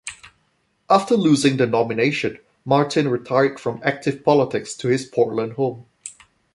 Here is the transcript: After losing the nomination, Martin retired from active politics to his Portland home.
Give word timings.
After 0.89 1.13
losing 1.13 1.57
the 1.57 1.67
nomination, 1.67 2.39
Martin 2.65 3.07
retired 3.07 3.59
from 3.59 3.79
active 3.83 4.23
politics 4.25 4.73
to 4.77 4.87
his 4.87 5.05
Portland 5.05 5.53
home. 5.53 5.85